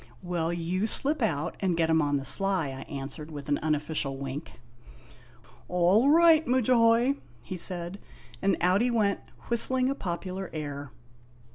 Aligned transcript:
"Well, 0.23 0.51
you 0.51 0.87
slip 0.87 1.21
out 1.21 1.55
and 1.59 1.77
get 1.77 1.91
him 1.91 2.01
on 2.01 2.17
the 2.17 2.25
sly," 2.25 2.69
I 2.69 2.91
answered 2.91 3.29
with 3.29 3.49
an 3.49 3.59
unofficial 3.59 4.17
wink. 4.17 4.53
"All 5.67 6.09
right, 6.09 6.43
Mudjahoy," 6.47 7.17
he 7.43 7.55
said, 7.55 7.99
and 8.41 8.57
out 8.61 8.81
he 8.81 8.89
went 8.89 9.19
whistling 9.49 9.89
a 9.89 9.93
popular 9.93 10.49
air. 10.53 10.91